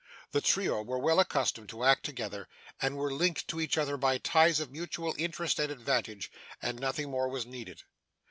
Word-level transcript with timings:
The 0.31 0.41
trio 0.41 0.81
were 0.81 0.97
well 0.97 1.19
accustomed 1.19 1.69
to 1.69 1.83
act 1.83 2.03
together, 2.03 2.47
and 2.81 2.97
were 2.97 3.13
linked 3.13 3.47
to 3.49 3.61
each 3.61 3.77
other 3.77 3.97
by 3.97 4.17
ties 4.17 4.59
of 4.59 4.71
mutual 4.71 5.13
interest 5.19 5.59
and 5.59 5.71
advantage, 5.71 6.31
and 6.59 6.79
nothing 6.79 7.11
more 7.11 7.29
was 7.29 7.45
needed. 7.45 7.83